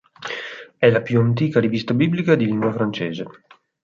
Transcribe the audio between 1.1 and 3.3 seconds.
antica rivista biblica di lingua francese.